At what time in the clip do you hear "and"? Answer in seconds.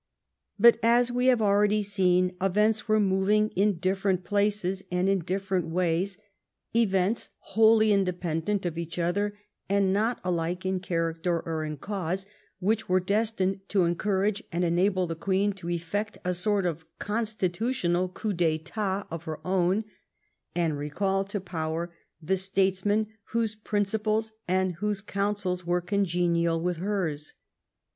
4.91-5.07, 9.69-9.93, 14.51-14.63, 20.55-20.79, 24.47-24.73